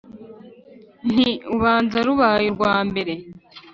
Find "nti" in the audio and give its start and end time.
1.11-1.29